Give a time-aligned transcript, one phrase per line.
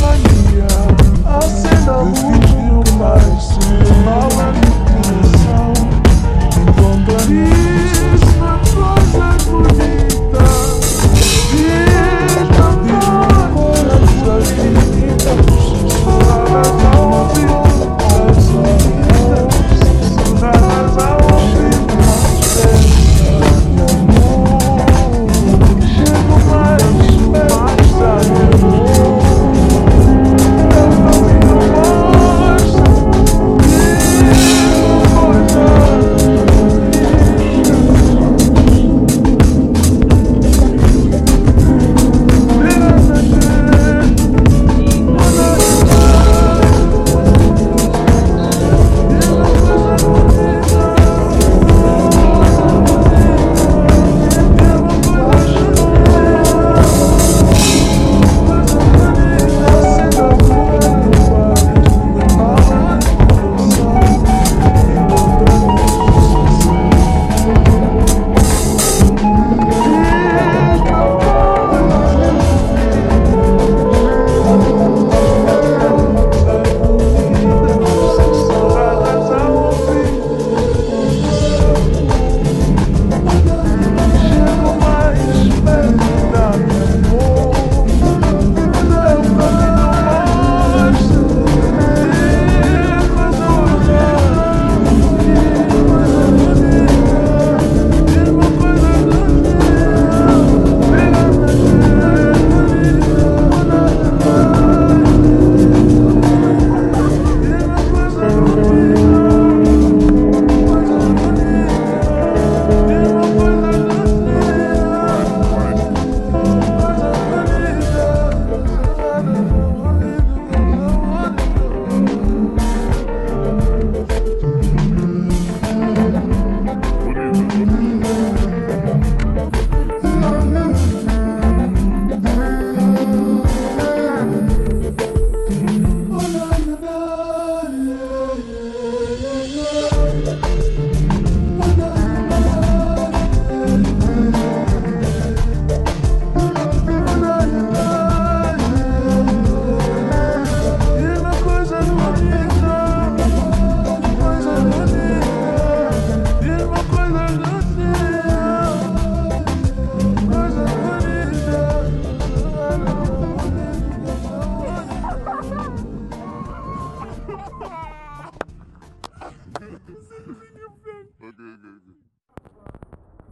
[0.00, 0.43] 了你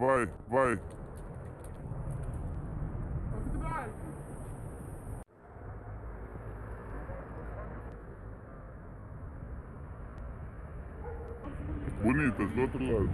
[0.03, 0.79] Vai, vai.
[12.03, 13.09] Bonitas, do outro lado.